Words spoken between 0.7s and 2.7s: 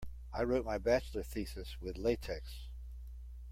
bachelor thesis with latex.